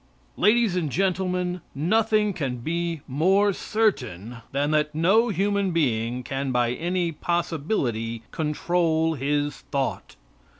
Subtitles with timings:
[0.35, 6.71] Ladies and Gentlemen: Nothing can be more certain than that no human being can by
[6.73, 10.15] any possibility control his thought.